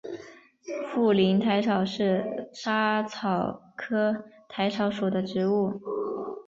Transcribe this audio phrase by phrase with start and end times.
[0.87, 5.79] 富宁薹草是莎草科薹草属的植物。